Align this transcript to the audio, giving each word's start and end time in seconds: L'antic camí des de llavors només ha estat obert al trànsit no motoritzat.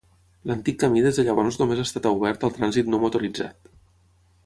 L'antic 0.51 0.79
camí 0.83 1.03
des 1.09 1.19
de 1.19 1.27
llavors 1.27 1.59
només 1.63 1.83
ha 1.83 1.87
estat 1.89 2.07
obert 2.15 2.49
al 2.49 2.57
trànsit 2.59 2.93
no 2.95 3.05
motoritzat. 3.07 3.75